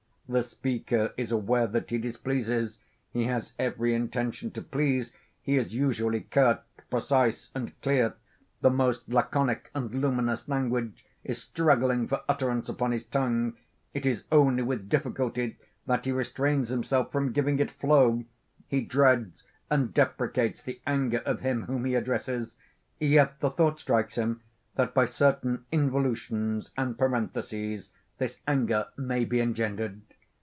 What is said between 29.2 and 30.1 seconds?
be engendered.